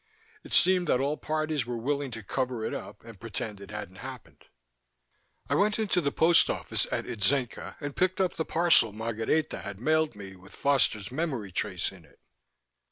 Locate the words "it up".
2.65-3.05